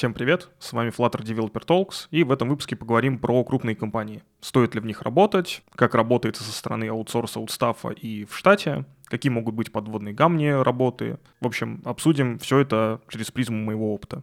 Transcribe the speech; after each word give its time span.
Всем 0.00 0.14
привет, 0.14 0.48
с 0.58 0.72
вами 0.72 0.88
Flutter 0.88 1.20
Developer 1.20 1.62
Talks, 1.62 2.08
и 2.10 2.24
в 2.24 2.32
этом 2.32 2.48
выпуске 2.48 2.74
поговорим 2.74 3.18
про 3.18 3.44
крупные 3.44 3.76
компании. 3.76 4.22
Стоит 4.40 4.74
ли 4.74 4.80
в 4.80 4.86
них 4.86 5.02
работать, 5.02 5.62
как 5.74 5.94
работает 5.94 6.36
со 6.36 6.50
стороны 6.50 6.88
аутсорса, 6.88 7.38
аутстафа 7.38 7.90
и 7.90 8.24
в 8.24 8.34
штате, 8.34 8.86
какие 9.04 9.30
могут 9.30 9.54
быть 9.54 9.70
подводные 9.70 10.14
камни 10.14 10.46
работы. 10.46 11.18
В 11.42 11.46
общем, 11.46 11.82
обсудим 11.84 12.38
все 12.38 12.60
это 12.60 13.02
через 13.10 13.30
призму 13.30 13.58
моего 13.58 13.92
опыта. 13.92 14.22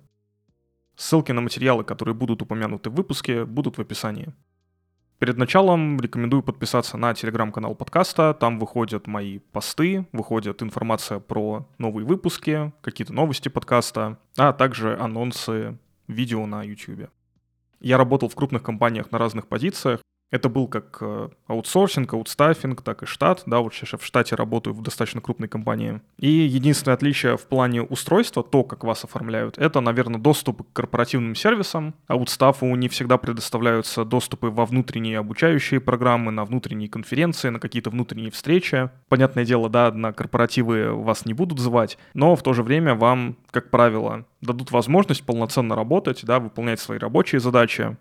Ссылки 0.95 1.31
на 1.31 1.41
материалы, 1.41 1.83
которые 1.83 2.15
будут 2.15 2.41
упомянуты 2.41 2.89
в 2.89 2.95
выпуске, 2.95 3.45
будут 3.45 3.77
в 3.77 3.79
описании. 3.79 4.33
Перед 5.19 5.37
началом 5.37 5.99
рекомендую 5.99 6.43
подписаться 6.43 6.95
на 6.95 7.15
телеграм-канал 7.15 7.73
подкаста. 7.73 8.35
Там 8.35 8.59
выходят 8.59 9.07
мои 9.07 9.39
посты, 9.39 10.05
выходит 10.11 10.61
информация 10.61 11.17
про 11.17 11.67
новые 11.79 12.05
выпуски, 12.05 12.71
какие-то 12.81 13.13
новости 13.13 13.49
подкаста, 13.49 14.19
а 14.37 14.53
также 14.53 14.95
анонсы 14.95 15.79
видео 16.07 16.45
на 16.45 16.61
YouTube. 16.61 17.09
Я 17.79 17.97
работал 17.97 18.29
в 18.29 18.35
крупных 18.35 18.61
компаниях 18.61 19.11
на 19.11 19.17
разных 19.17 19.47
позициях, 19.47 20.01
это 20.29 20.49
был 20.49 20.67
как 20.67 20.97
э, 21.01 21.29
аутсорсинг, 21.47 22.13
аутстаффинг, 22.13 22.81
так 22.81 23.03
и 23.03 23.05
штат. 23.05 23.43
Да, 23.45 23.59
вот 23.59 23.73
сейчас 23.73 23.93
я 23.93 23.97
в 23.97 24.05
штате 24.05 24.35
работаю 24.35 24.73
в 24.73 24.81
достаточно 24.81 25.21
крупной 25.21 25.47
компании. 25.47 26.01
И 26.19 26.29
единственное 26.29 26.95
отличие 26.95 27.37
в 27.37 27.45
плане 27.45 27.81
устройства, 27.81 28.43
то, 28.43 28.63
как 28.63 28.83
вас 28.83 29.03
оформляют, 29.03 29.57
это, 29.57 29.79
наверное, 29.79 30.19
доступ 30.19 30.63
к 30.63 30.73
корпоративным 30.73 31.35
сервисам. 31.35 31.95
Аутстафу 32.07 32.65
не 32.75 32.89
всегда 32.89 33.17
предоставляются 33.17 34.03
доступы 34.03 34.47
во 34.47 34.65
внутренние 34.65 35.19
обучающие 35.19 35.79
программы, 35.79 36.31
на 36.31 36.43
внутренние 36.43 36.89
конференции, 36.89 37.49
на 37.49 37.59
какие-то 37.59 37.89
внутренние 37.89 38.31
встречи. 38.31 38.89
Понятное 39.07 39.45
дело, 39.45 39.69
да, 39.69 39.91
на 39.91 40.11
корпоративы 40.11 40.91
вас 40.91 41.25
не 41.25 41.33
будут 41.33 41.59
звать, 41.59 41.97
но 42.13 42.35
в 42.35 42.43
то 42.43 42.53
же 42.53 42.63
время 42.63 42.95
вам, 42.95 43.37
как 43.51 43.71
правило, 43.71 44.25
дадут 44.41 44.71
возможность 44.71 45.25
полноценно 45.25 45.75
работать, 45.75 46.25
да, 46.25 46.39
выполнять 46.39 46.79
свои 46.79 46.97
рабочие 46.97 47.39
задачи, 47.39 47.97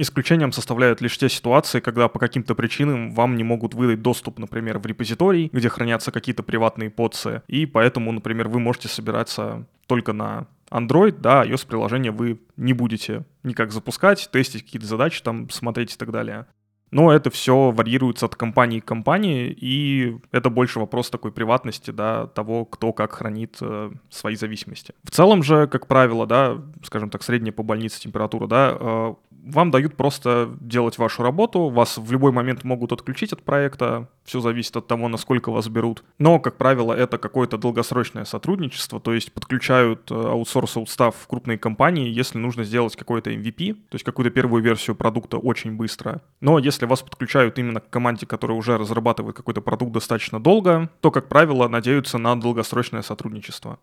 Исключением 0.00 0.52
составляют 0.52 1.00
лишь 1.00 1.18
те 1.18 1.28
ситуации, 1.28 1.80
когда 1.80 2.06
по 2.06 2.20
каким-то 2.20 2.54
причинам 2.54 3.12
вам 3.14 3.34
не 3.34 3.42
могут 3.42 3.74
выдать 3.74 4.00
доступ, 4.00 4.38
например, 4.38 4.78
в 4.78 4.86
репозиторий, 4.86 5.50
где 5.52 5.68
хранятся 5.68 6.12
какие-то 6.12 6.44
приватные 6.44 6.88
подсы, 6.88 7.42
и 7.48 7.66
поэтому, 7.66 8.12
например, 8.12 8.48
вы 8.48 8.60
можете 8.60 8.86
собираться 8.86 9.66
только 9.88 10.12
на 10.12 10.46
Android, 10.70 11.16
да, 11.18 11.44
iOS-приложение 11.44 12.12
вы 12.12 12.40
не 12.56 12.74
будете 12.74 13.24
никак 13.42 13.72
запускать, 13.72 14.28
тестить 14.30 14.64
какие-то 14.64 14.86
задачи, 14.86 15.20
там, 15.20 15.50
смотреть 15.50 15.94
и 15.94 15.96
так 15.96 16.12
далее. 16.12 16.46
Но 16.90 17.12
это 17.12 17.30
все 17.30 17.70
варьируется 17.70 18.26
от 18.26 18.34
компании 18.34 18.80
к 18.80 18.84
компании, 18.84 19.50
и 19.50 20.16
это 20.32 20.48
больше 20.48 20.80
вопрос 20.80 21.10
такой 21.10 21.32
приватности, 21.32 21.90
да, 21.90 22.26
того, 22.28 22.64
кто 22.64 22.92
как 22.92 23.12
хранит 23.12 23.58
э, 23.60 23.90
свои 24.08 24.36
зависимости. 24.36 24.94
В 25.04 25.10
целом 25.10 25.42
же, 25.42 25.66
как 25.66 25.86
правило, 25.86 26.26
да, 26.26 26.56
скажем 26.82 27.10
так, 27.10 27.22
средняя 27.22 27.52
по 27.52 27.62
больнице 27.62 28.00
температура, 28.00 28.46
да, 28.46 28.76
э, 28.78 29.14
вам 29.44 29.70
дают 29.70 29.96
просто 29.96 30.50
делать 30.60 30.98
вашу 30.98 31.22
работу, 31.22 31.68
вас 31.68 31.98
в 31.98 32.12
любой 32.12 32.32
момент 32.32 32.64
могут 32.64 32.92
отключить 32.92 33.32
от 33.32 33.42
проекта, 33.42 34.08
все 34.24 34.40
зависит 34.40 34.76
от 34.76 34.86
того, 34.86 35.08
насколько 35.08 35.50
вас 35.50 35.68
берут. 35.68 36.04
Но, 36.18 36.38
как 36.38 36.56
правило, 36.56 36.92
это 36.92 37.18
какое-то 37.18 37.56
долгосрочное 37.58 38.24
сотрудничество, 38.24 39.00
то 39.00 39.14
есть 39.14 39.32
подключают 39.32 40.10
э, 40.10 40.14
аутсорс 40.14 40.76
аутстав 40.76 41.16
в 41.16 41.26
крупные 41.26 41.58
компании, 41.58 42.10
если 42.10 42.38
нужно 42.38 42.64
сделать 42.64 42.96
какой-то 42.96 43.30
MVP, 43.30 43.74
то 43.74 43.94
есть 43.94 44.04
какую-то 44.04 44.30
первую 44.30 44.62
версию 44.62 44.96
продукта 44.96 45.38
очень 45.38 45.76
быстро. 45.76 46.22
Но 46.40 46.58
если 46.58 46.86
вас 46.86 47.02
подключают 47.02 47.58
именно 47.58 47.80
к 47.80 47.90
команде, 47.90 48.26
которая 48.26 48.56
уже 48.56 48.76
разрабатывает 48.76 49.36
какой-то 49.36 49.60
продукт 49.60 49.92
достаточно 49.92 50.40
долго, 50.40 50.90
то, 51.00 51.10
как 51.10 51.28
правило, 51.28 51.68
надеются 51.68 52.18
на 52.18 52.38
долгосрочное 52.38 53.02
сотрудничество. 53.02 53.78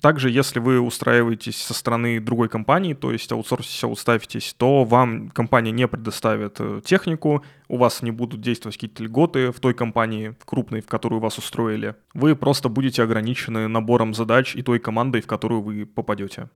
Также, 0.00 0.30
если 0.30 0.58
вы 0.58 0.80
устраиваетесь 0.80 1.58
со 1.58 1.74
стороны 1.74 2.18
другой 2.18 2.48
компании, 2.48 2.94
то 2.94 3.12
есть 3.12 3.30
аутсорсите, 3.30 3.86
уставитесь, 3.86 4.54
то 4.56 4.84
вам 4.84 5.28
компания 5.28 5.70
не 5.70 5.86
предоставит 5.86 6.56
э, 6.60 6.80
технику, 6.82 7.44
у 7.68 7.76
вас 7.76 8.00
не 8.00 8.10
будут 8.10 8.40
действовать 8.40 8.76
какие-то 8.76 9.04
льготы 9.04 9.52
в 9.52 9.60
той 9.60 9.74
компании 9.74 10.34
крупной, 10.46 10.80
в 10.80 10.86
которую 10.86 11.20
вас 11.20 11.36
устроили. 11.36 11.94
Вы 12.14 12.34
просто 12.36 12.70
будете 12.70 13.02
ограничены 13.02 13.68
набором 13.68 14.14
задач 14.14 14.56
и 14.56 14.62
той 14.62 14.78
командой, 14.78 15.20
в 15.20 15.26
которую 15.26 15.60
вы 15.60 15.84
попадете. 15.84 16.48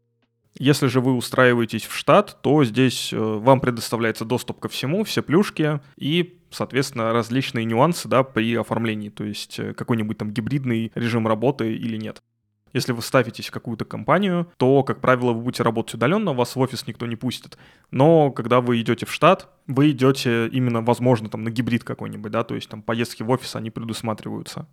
Если 0.59 0.87
же 0.87 1.03
вы 1.03 1.13
устраиваетесь 1.13 1.85
в 1.85 1.95
штат, 1.95 2.39
то 2.41 2.65
здесь 2.65 3.13
э, 3.13 3.19
вам 3.19 3.61
предоставляется 3.61 4.25
доступ 4.25 4.61
ко 4.61 4.71
всему, 4.71 5.05
все 5.05 5.23
плюшки 5.23 5.81
и, 5.99 6.41
соответственно, 6.51 7.13
различные 7.13 7.67
нюансы 7.67 8.09
да, 8.09 8.23
при 8.23 8.55
оформлении, 8.55 9.11
то 9.11 9.25
есть 9.25 9.59
э, 9.59 9.75
какой-нибудь 9.75 10.17
там 10.17 10.31
гибридный 10.31 10.91
режим 10.95 11.29
работы 11.29 11.75
или 11.75 11.99
нет. 11.99 12.23
Если 12.73 12.93
вы 12.93 13.03
ставитесь 13.03 13.49
в 13.49 13.51
какую-то 13.51 13.85
компанию, 13.85 14.51
то, 14.57 14.83
как 14.83 15.01
правило, 15.01 15.33
вы 15.33 15.43
будете 15.43 15.63
работать 15.63 15.95
удаленно, 15.95 16.33
вас 16.33 16.57
в 16.57 16.61
офис 16.61 16.87
никто 16.87 17.07
не 17.07 17.17
пустит. 17.17 17.59
Но 17.91 18.31
когда 18.31 18.61
вы 18.61 18.81
идете 18.81 19.07
в 19.07 19.13
штат, 19.13 19.49
вы 19.67 19.91
идете 19.91 20.49
именно, 20.49 20.83
возможно, 20.83 21.29
там 21.29 21.45
на 21.45 21.51
гибрид 21.51 21.85
какой-нибудь, 21.85 22.33
да, 22.33 22.45
то 22.45 22.55
есть 22.55 22.69
там 22.69 22.83
поездки 22.83 23.23
в 23.23 23.31
офис, 23.31 23.57
они 23.57 23.71
предусматриваются. 23.71 24.69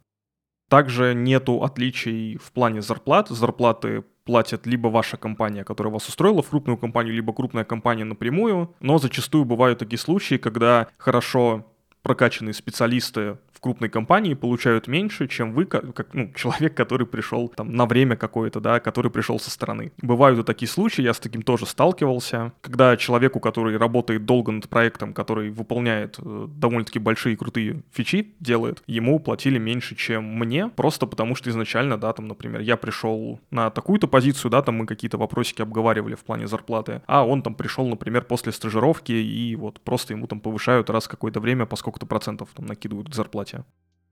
Также 0.70 1.14
нету 1.14 1.64
отличий 1.64 2.38
в 2.38 2.52
плане 2.52 2.82
зарплат. 2.82 3.30
Зарплаты 3.30 4.04
платит 4.24 4.66
либо 4.66 4.88
ваша 4.88 5.18
компания, 5.18 5.64
которая 5.64 5.94
вас 5.94 6.08
устроила 6.08 6.42
в 6.42 6.50
крупную 6.50 6.78
компанию, 6.78 7.14
либо 7.14 7.34
крупная 7.34 7.64
компания 7.64 8.06
напрямую. 8.06 8.74
Но 8.80 8.98
зачастую 8.98 9.46
бывают 9.46 9.80
такие 9.80 10.00
случаи, 10.00 10.36
когда 10.36 10.88
хорошо 10.98 11.73
прокачанные 12.04 12.54
специалисты 12.54 13.38
крупной 13.64 13.90
компании 13.90 14.34
получают 14.34 14.88
меньше, 14.88 15.28
чем 15.28 15.54
вы, 15.54 15.66
как 15.66 16.14
ну, 16.14 16.32
человек, 16.36 16.76
который 16.76 17.08
пришел 17.08 17.48
там 17.48 17.72
на 17.72 17.86
время 17.86 18.18
какое-то, 18.18 18.60
да, 18.60 18.80
который 18.80 19.10
пришел 19.10 19.40
со 19.40 19.50
стороны. 19.50 19.94
Бывают 20.02 20.38
и 20.38 20.44
такие 20.44 20.68
случаи, 20.68 21.02
я 21.02 21.14
с 21.14 21.20
таким 21.20 21.42
тоже 21.42 21.66
сталкивался, 21.66 22.52
когда 22.62 22.98
человеку, 22.98 23.40
который 23.40 23.78
работает 23.78 24.26
долго 24.26 24.52
над 24.52 24.68
проектом, 24.68 25.14
который 25.14 25.50
выполняет 25.50 26.20
э, 26.20 26.48
довольно-таки 26.50 27.00
большие 27.00 27.38
крутые 27.38 27.84
фичи, 27.92 28.34
делает, 28.42 28.84
ему 28.86 29.18
платили 29.20 29.58
меньше, 29.58 29.96
чем 29.96 30.26
мне, 30.26 30.68
просто 30.68 31.08
потому 31.08 31.36
что 31.36 31.50
изначально, 31.50 31.98
да, 31.98 32.12
там, 32.12 32.28
например, 32.28 32.60
я 32.60 32.76
пришел 32.76 33.40
на 33.50 33.70
такую-то 33.70 34.08
позицию, 34.08 34.52
да, 34.52 34.62
там 34.62 34.76
мы 34.76 34.86
какие-то 34.86 35.18
вопросики 35.18 35.62
обговаривали 35.62 36.16
в 36.16 36.26
плане 36.26 36.48
зарплаты, 36.48 37.02
а 37.08 37.26
он 37.26 37.42
там 37.42 37.56
пришел, 37.56 37.88
например, 37.88 38.24
после 38.24 38.52
стажировки, 38.52 39.14
и 39.14 39.56
вот 39.56 39.80
просто 39.80 40.14
ему 40.14 40.28
там 40.28 40.42
повышают 40.42 40.90
раз 40.90 41.08
какое-то 41.08 41.40
время 41.40 41.66
по 41.66 41.78
сколько-то 41.94 42.06
процентов 42.06 42.50
там 42.56 42.66
накидывают 42.66 43.10
к 43.10 43.16
зарплате. 43.16 43.64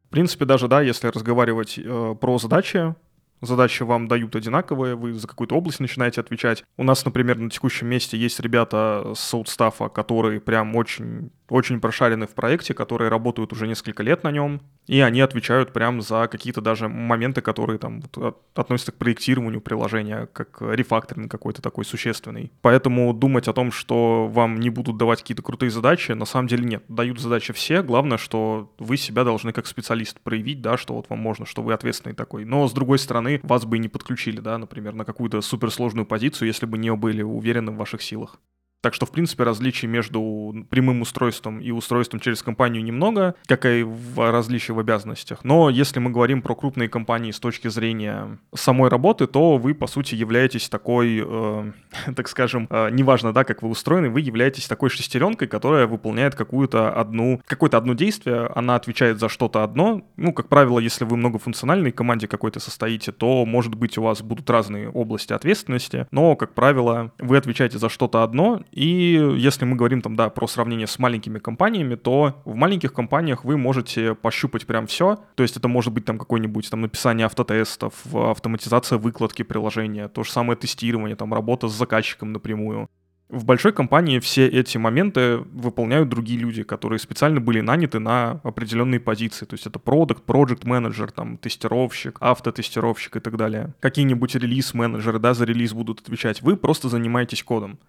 В 0.06 0.10
принципе, 0.10 0.46
даже, 0.46 0.68
да, 0.68 0.82
если 0.82 1.08
разговаривать 1.08 1.80
э, 1.80 2.16
про 2.20 2.38
задачи, 2.38 2.96
задачи 3.42 3.84
вам 3.84 4.08
дают 4.08 4.36
одинаковые, 4.36 4.96
вы 4.96 5.14
за 5.14 5.28
какую-то 5.28 5.56
область 5.56 5.80
начинаете 5.80 6.22
отвечать. 6.22 6.64
У 6.78 6.84
нас, 6.84 7.06
например, 7.06 7.38
на 7.38 7.50
текущем 7.50 7.88
месте 7.88 8.18
есть 8.18 8.40
ребята 8.40 9.14
с 9.16 9.20
соудстафа, 9.20 9.90
которые 9.90 10.40
прям 10.40 10.76
очень 10.76 11.32
очень 11.50 11.82
прошарены 11.82 12.28
в 12.28 12.34
проекте, 12.36 12.74
которые 12.74 13.10
работают 13.10 13.52
уже 13.52 13.68
несколько 13.68 14.04
лет 14.04 14.24
на 14.24 14.32
нем, 14.32 14.62
и 14.92 15.00
они 15.00 15.22
отвечают 15.22 15.72
прям 15.72 16.02
за 16.02 16.28
какие-то 16.28 16.60
даже 16.60 16.90
моменты, 16.90 17.40
которые 17.40 17.80
там 17.80 18.02
вот, 18.14 18.38
относятся 18.56 18.92
к 18.92 18.96
проектированию 18.96 19.62
приложения, 19.62 20.28
как 20.34 20.62
рефакторинг 20.62 21.32
какой-то 21.32 21.62
такой 21.62 21.86
существенный. 21.86 22.52
Поэтому 22.62 23.14
думать 23.14 23.48
о 23.48 23.54
том, 23.54 23.72
что 23.72 24.28
вам 24.28 24.60
не 24.60 24.70
будут 24.70 24.98
давать 24.98 25.22
какие-то 25.22 25.44
крутые 25.44 25.70
задачи, 25.72 26.12
на 26.12 26.26
самом 26.26 26.50
деле 26.50 26.66
нет. 26.66 26.84
Дают 26.90 27.22
задачи 27.22 27.54
все, 27.54 27.84
главное, 27.84 28.18
что 28.18 28.74
вы 28.80 28.98
себя 28.98 29.24
должны 29.24 29.54
как 29.54 29.66
специалист 29.66 30.20
проявить, 30.20 30.62
да, 30.62 30.76
что 30.76 30.96
вот 30.96 31.06
вам 31.08 31.20
можно, 31.20 31.46
что 31.46 31.64
вы 31.64 31.72
ответственный 31.72 32.14
такой. 32.14 32.44
Но, 32.44 32.68
с 32.68 32.74
другой 32.74 33.00
стороны, 33.00 33.40
вас 33.44 33.64
бы 33.64 33.78
и 33.78 33.80
не 33.80 33.88
подключили, 33.88 34.42
да, 34.42 34.58
например, 34.58 34.94
на 34.94 35.06
какую-то 35.06 35.40
суперсложную 35.40 36.06
позицию, 36.06 36.50
если 36.50 36.66
бы 36.66 36.78
не 36.78 36.94
были 36.94 37.22
уверены 37.22 37.72
в 37.72 37.78
ваших 37.78 38.02
силах. 38.02 38.42
Так 38.82 38.96
что, 38.96 39.06
в 39.06 39.12
принципе, 39.12 39.44
различий 39.44 39.88
между 39.88 40.66
прямым 40.70 41.02
устройством 41.02 41.60
и 41.60 41.70
устройством 41.70 42.20
через 42.20 42.42
компанию 42.42 42.84
немного, 42.84 43.36
как 43.46 43.66
и 43.66 43.84
в 43.84 44.32
различии 44.32 44.72
в 44.72 44.80
обязанностях. 44.80 45.44
Но 45.44 45.70
если 45.70 46.00
мы 46.00 46.10
говорим 46.10 46.42
про 46.42 46.56
крупные 46.56 46.90
компании 46.90 47.32
с 47.32 47.40
точки 47.40 47.68
зрения 47.68 48.40
самой 48.56 48.90
работы, 48.90 49.28
то 49.28 49.58
вы, 49.58 49.76
по 49.76 49.86
сути, 49.86 50.16
являетесь 50.16 50.68
такой, 50.68 51.24
э, 51.24 51.72
так 52.16 52.28
скажем, 52.28 52.68
э, 52.72 52.90
неважно, 52.92 53.34
да, 53.34 53.44
как 53.44 53.62
вы 53.62 53.70
устроены, 53.70 54.10
вы 54.10 54.22
являетесь 54.22 54.68
такой 54.68 54.90
шестеренкой, 54.90 55.48
которая 55.48 55.86
выполняет 55.86 56.34
какую-то 56.34 56.92
одну, 56.92 57.40
какое-то 57.46 57.78
одно 57.78 57.94
действие, 57.94 58.50
она 58.56 58.76
отвечает 58.76 59.20
за 59.20 59.30
что-то 59.30 59.64
одно. 59.64 60.02
Ну, 60.18 60.34
как 60.34 60.48
правило, 60.48 60.80
если 60.80 61.06
вы 61.06 61.18
многофункциональной 61.18 61.92
команде 61.92 62.28
какой-то 62.28 62.60
состоите, 62.60 63.12
то, 63.12 63.46
может 63.46 63.76
быть, 63.76 64.00
у 64.00 64.02
вас 64.02 64.24
будут 64.24 64.50
разные 64.50 64.90
области 64.90 65.34
ответственности, 65.34 66.08
но, 66.10 66.36
как 66.36 66.56
правило, 66.56 67.12
вы 67.20 67.38
отвечаете 67.38 67.78
за 67.78 67.90
что-то 67.90 68.24
одно, 68.24 68.62
и 68.72 69.34
если 69.38 69.66
мы 69.66 69.76
говорим 69.76 70.02
там, 70.02 70.16
да, 70.16 70.30
про 70.30 70.48
сравнение 70.48 70.88
с 70.88 70.98
маленькими 70.98 71.40
компаниями, 71.40 71.96
то 71.96 72.42
в 72.46 72.56
маленьких 72.56 72.94
компаниях 72.94 73.44
вы 73.44 73.58
можете 73.58 74.16
пощупать 74.16 74.66
прям 74.66 74.88
все. 74.88 75.20
То 75.36 75.44
есть 75.44 75.58
это 75.58 75.68
может 75.68 75.94
быть 75.94 76.06
там 76.06 76.18
какое-нибудь 76.18 76.70
там 76.70 76.82
написание 76.82 77.26
автотестов, 77.26 77.94
автоматизация 78.14 78.98
выкладки 78.98 79.44
приложения, 79.44 80.08
то 80.08 80.24
же 80.24 80.32
самое 80.32 80.58
тестирование, 80.58 81.16
там 81.16 81.34
работа 81.34 81.68
с 81.68 81.74
заказчиком 81.74 82.32
напрямую. 82.32 82.90
В 83.32 83.46
большой 83.46 83.72
компании 83.72 84.20
все 84.20 84.46
эти 84.46 84.78
моменты 84.78 85.38
выполняют 85.38 86.10
другие 86.10 86.38
люди, 86.38 86.64
которые 86.64 87.00
специально 87.00 87.40
были 87.40 87.62
наняты 87.62 88.00
на 88.00 88.42
определенные 88.44 89.00
позиции. 89.00 89.46
То 89.46 89.54
есть 89.54 89.66
это 89.66 89.80
продукт, 89.80 90.26
project 90.26 90.68
менеджер, 90.68 91.12
там, 91.12 91.38
тестировщик, 91.38 92.18
автотестировщик 92.20 93.16
и 93.16 93.20
так 93.22 93.38
далее. 93.38 93.74
Какие-нибудь 93.80 94.36
релиз-менеджеры, 94.36 95.18
да, 95.20 95.34
за 95.34 95.46
релиз 95.46 95.72
будут 95.72 96.02
отвечать. 96.02 96.42
Вы 96.42 96.58
просто 96.58 96.90
занимаетесь 96.90 97.42
кодом. 97.42 97.80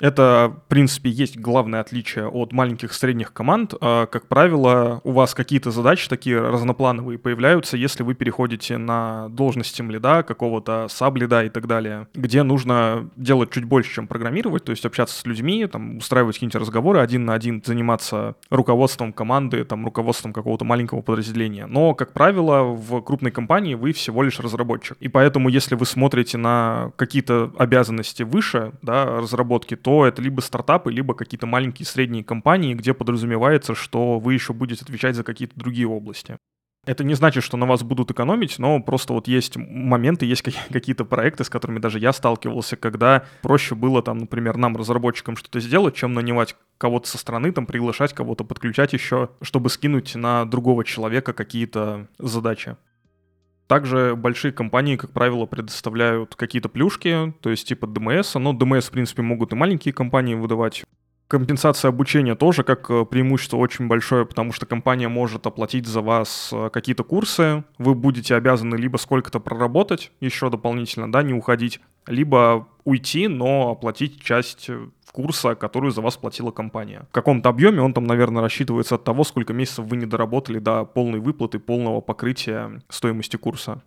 Это, 0.00 0.54
в 0.66 0.68
принципе, 0.68 1.10
есть 1.10 1.38
главное 1.38 1.80
отличие 1.80 2.28
от 2.28 2.52
маленьких 2.52 2.92
средних 2.92 3.32
команд. 3.32 3.74
А, 3.80 4.06
как 4.06 4.28
правило, 4.28 5.00
у 5.04 5.12
вас 5.12 5.34
какие-то 5.34 5.70
задачи 5.70 6.08
такие 6.08 6.40
разноплановые 6.40 7.18
появляются, 7.18 7.76
если 7.76 8.02
вы 8.02 8.14
переходите 8.14 8.78
на 8.78 9.28
должность 9.30 9.78
лида, 9.78 10.22
какого-то 10.22 10.86
саблида 10.88 11.44
и 11.44 11.48
так 11.48 11.66
далее, 11.66 12.08
где 12.14 12.42
нужно 12.42 13.08
делать 13.16 13.50
чуть 13.50 13.64
больше, 13.64 13.92
чем 13.92 14.06
программировать, 14.06 14.64
то 14.64 14.70
есть 14.70 14.84
общаться 14.84 15.18
с 15.18 15.24
людьми, 15.24 15.66
там, 15.66 15.98
устраивать 15.98 16.36
какие-нибудь 16.36 16.60
разговоры 16.60 17.00
один 17.00 17.24
на 17.24 17.34
один, 17.34 17.62
заниматься 17.64 18.34
руководством 18.50 19.12
команды, 19.12 19.64
там, 19.64 19.84
руководством 19.84 20.32
какого-то 20.32 20.64
маленького 20.64 21.00
подразделения. 21.00 21.66
Но, 21.66 21.94
как 21.94 22.12
правило, 22.12 22.62
в 22.62 23.00
крупной 23.02 23.30
компании 23.30 23.74
вы 23.74 23.92
всего 23.92 24.22
лишь 24.22 24.40
разработчик. 24.40 24.96
И 25.00 25.08
поэтому, 25.08 25.48
если 25.48 25.74
вы 25.74 25.86
смотрите 25.86 26.38
на 26.38 26.92
какие-то 26.96 27.52
обязанности 27.56 28.22
выше, 28.22 28.72
да, 28.82 29.04
разработки, 29.20 29.76
это 30.06 30.22
либо 30.22 30.40
стартапы, 30.40 30.90
либо 30.92 31.14
какие-то 31.14 31.46
маленькие 31.46 31.86
средние 31.86 32.24
компании, 32.24 32.74
где 32.74 32.94
подразумевается, 32.94 33.74
что 33.74 34.18
вы 34.18 34.34
еще 34.34 34.52
будете 34.52 34.84
отвечать 34.84 35.16
за 35.16 35.24
какие-то 35.24 35.58
другие 35.58 35.86
области. 35.86 36.38
Это 36.86 37.04
не 37.04 37.12
значит, 37.14 37.44
что 37.44 37.58
на 37.58 37.66
вас 37.66 37.82
будут 37.82 38.10
экономить, 38.10 38.58
но 38.58 38.80
просто 38.80 39.12
вот 39.12 39.28
есть 39.28 39.56
моменты, 39.56 40.24
есть 40.24 40.42
какие-то 40.72 41.04
проекты, 41.04 41.44
с 41.44 41.50
которыми 41.50 41.80
даже 41.80 41.98
я 41.98 42.12
сталкивался, 42.12 42.76
когда 42.76 43.24
проще 43.42 43.74
было 43.74 44.02
там, 44.02 44.18
например, 44.18 44.56
нам, 44.56 44.76
разработчикам, 44.76 45.36
что-то 45.36 45.60
сделать, 45.60 45.94
чем 45.94 46.14
нанимать 46.14 46.56
кого-то 46.78 47.08
со 47.08 47.18
стороны, 47.18 47.52
там, 47.52 47.66
приглашать 47.66 48.14
кого-то, 48.14 48.44
подключать 48.44 48.94
еще, 48.94 49.30
чтобы 49.42 49.68
скинуть 49.68 50.14
на 50.14 50.44
другого 50.46 50.84
человека 50.84 51.32
какие-то 51.32 52.08
задачи. 52.18 52.76
Также 53.68 54.16
большие 54.16 54.50
компании, 54.50 54.96
как 54.96 55.12
правило, 55.12 55.44
предоставляют 55.44 56.34
какие-то 56.34 56.70
плюшки, 56.70 57.34
то 57.42 57.50
есть 57.50 57.68
типа 57.68 57.86
ДМС, 57.86 58.34
но 58.34 58.54
ДМС, 58.54 58.86
в 58.88 58.90
принципе, 58.90 59.20
могут 59.20 59.52
и 59.52 59.56
маленькие 59.56 59.92
компании 59.92 60.34
выдавать. 60.34 60.84
Компенсация 61.28 61.90
обучения 61.90 62.34
тоже 62.34 62.64
как 62.64 62.90
э, 62.90 63.04
преимущество 63.04 63.58
очень 63.58 63.86
большое, 63.86 64.24
потому 64.24 64.50
что 64.52 64.64
компания 64.64 65.08
может 65.08 65.46
оплатить 65.46 65.86
за 65.86 66.00
вас 66.00 66.48
э, 66.54 66.70
какие-то 66.72 67.04
курсы, 67.04 67.64
вы 67.76 67.94
будете 67.94 68.34
обязаны 68.34 68.76
либо 68.76 68.96
сколько-то 68.96 69.38
проработать 69.38 70.10
еще 70.20 70.48
дополнительно, 70.48 71.12
да, 71.12 71.22
не 71.22 71.34
уходить, 71.34 71.80
либо 72.06 72.66
уйти, 72.84 73.28
но 73.28 73.72
оплатить 73.72 74.22
часть 74.22 74.70
э, 74.70 74.88
курса, 75.12 75.54
которую 75.54 75.92
за 75.92 76.00
вас 76.00 76.16
платила 76.16 76.50
компания. 76.50 77.06
В 77.10 77.12
каком-то 77.12 77.50
объеме 77.50 77.82
он 77.82 77.92
там, 77.92 78.04
наверное, 78.04 78.40
рассчитывается 78.40 78.94
от 78.94 79.04
того, 79.04 79.22
сколько 79.24 79.52
месяцев 79.52 79.84
вы 79.84 79.98
не 79.98 80.06
доработали 80.06 80.58
до 80.58 80.86
полной 80.86 81.20
выплаты, 81.20 81.58
полного 81.58 82.00
покрытия 82.00 82.80
стоимости 82.88 83.36
курса. 83.36 83.82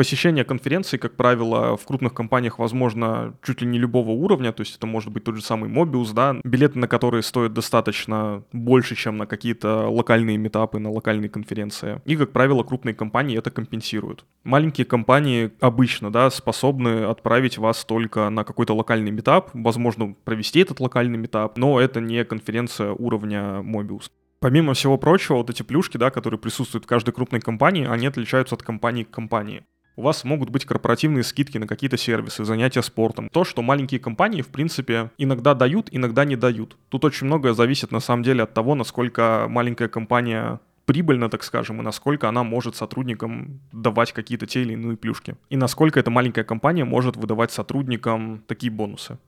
Посещение 0.00 0.44
конференций, 0.44 0.98
как 0.98 1.14
правило, 1.14 1.76
в 1.76 1.84
крупных 1.84 2.14
компаниях 2.14 2.58
возможно 2.58 3.34
чуть 3.42 3.60
ли 3.60 3.66
не 3.66 3.78
любого 3.78 4.12
уровня, 4.12 4.50
то 4.50 4.62
есть 4.62 4.76
это 4.76 4.86
может 4.86 5.12
быть 5.12 5.24
тот 5.24 5.36
же 5.36 5.42
самый 5.42 5.68
Mobius, 5.68 6.14
да, 6.14 6.36
билеты 6.42 6.78
на 6.78 6.88
которые 6.88 7.22
стоят 7.22 7.52
достаточно 7.52 8.42
больше, 8.50 8.94
чем 8.94 9.18
на 9.18 9.26
какие-то 9.26 9.90
локальные 9.90 10.38
метапы, 10.38 10.78
на 10.78 10.90
локальные 10.90 11.28
конференции. 11.28 12.00
И, 12.06 12.16
как 12.16 12.32
правило, 12.32 12.62
крупные 12.62 12.94
компании 12.94 13.36
это 13.36 13.50
компенсируют. 13.50 14.24
Маленькие 14.42 14.86
компании 14.86 15.50
обычно, 15.60 16.10
да, 16.10 16.30
способны 16.30 17.04
отправить 17.04 17.58
вас 17.58 17.84
только 17.84 18.30
на 18.30 18.44
какой-то 18.44 18.74
локальный 18.74 19.10
метап, 19.10 19.50
возможно, 19.52 20.14
провести 20.24 20.60
этот 20.60 20.80
локальный 20.80 21.18
метап, 21.18 21.58
но 21.58 21.78
это 21.78 22.00
не 22.00 22.24
конференция 22.24 22.92
уровня 22.92 23.60
Mobius. 23.60 24.04
Помимо 24.40 24.72
всего 24.72 24.96
прочего, 24.96 25.36
вот 25.36 25.50
эти 25.50 25.62
плюшки, 25.62 25.98
да, 25.98 26.08
которые 26.10 26.40
присутствуют 26.40 26.86
в 26.86 26.88
каждой 26.88 27.12
крупной 27.12 27.42
компании, 27.42 27.86
они 27.86 28.06
отличаются 28.06 28.54
от 28.54 28.62
компании 28.62 29.02
к 29.04 29.10
компании 29.10 29.62
у 30.00 30.02
вас 30.02 30.24
могут 30.24 30.48
быть 30.48 30.64
корпоративные 30.64 31.22
скидки 31.22 31.58
на 31.58 31.66
какие-то 31.66 31.98
сервисы, 31.98 32.44
занятия 32.44 32.82
спортом. 32.82 33.28
То, 33.28 33.44
что 33.44 33.60
маленькие 33.60 34.00
компании, 34.00 34.40
в 34.40 34.48
принципе, 34.48 35.10
иногда 35.18 35.54
дают, 35.54 35.88
иногда 35.92 36.24
не 36.24 36.36
дают. 36.36 36.78
Тут 36.88 37.04
очень 37.04 37.26
многое 37.26 37.52
зависит 37.52 37.92
на 37.92 38.00
самом 38.00 38.22
деле 38.22 38.44
от 38.44 38.54
того, 38.54 38.74
насколько 38.74 39.46
маленькая 39.48 39.88
компания 39.88 40.58
прибыльна, 40.86 41.28
так 41.28 41.44
скажем, 41.44 41.80
и 41.80 41.84
насколько 41.84 42.30
она 42.30 42.42
может 42.42 42.76
сотрудникам 42.76 43.60
давать 43.72 44.12
какие-то 44.12 44.46
те 44.46 44.62
или 44.62 44.72
иные 44.72 44.96
плюшки. 44.96 45.36
И 45.50 45.56
насколько 45.56 46.00
эта 46.00 46.10
маленькая 46.10 46.44
компания 46.44 46.84
может 46.84 47.16
выдавать 47.16 47.52
сотрудникам 47.52 48.42
такие 48.46 48.72
бонусы. 48.72 49.18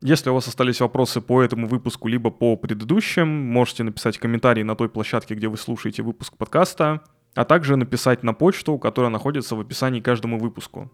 Если 0.00 0.30
у 0.30 0.34
вас 0.34 0.46
остались 0.46 0.80
вопросы 0.80 1.20
по 1.20 1.42
этому 1.42 1.66
выпуску, 1.66 2.06
либо 2.06 2.30
по 2.30 2.56
предыдущим, 2.56 3.28
можете 3.28 3.82
написать 3.82 4.18
комментарий 4.18 4.62
на 4.62 4.76
той 4.76 4.88
площадке, 4.88 5.34
где 5.34 5.48
вы 5.48 5.56
слушаете 5.56 6.02
выпуск 6.02 6.36
подкаста 6.36 7.02
а 7.34 7.44
также 7.44 7.76
написать 7.76 8.22
на 8.22 8.34
почту, 8.34 8.78
которая 8.78 9.10
находится 9.10 9.56
в 9.56 9.60
описании 9.60 10.00
к 10.00 10.04
каждому 10.04 10.38
выпуску. 10.38 10.90